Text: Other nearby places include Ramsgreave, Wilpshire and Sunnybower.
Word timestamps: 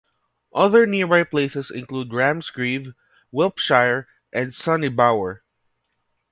Other 0.55 0.87
nearby 0.87 1.23
places 1.25 1.69
include 1.69 2.09
Ramsgreave, 2.11 2.95
Wilpshire 3.31 4.07
and 4.33 4.49
Sunnybower. 4.51 5.41